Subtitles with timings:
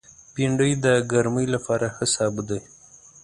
[0.33, 2.59] بېنډۍ د ګرمۍ لپاره ښه سابه دی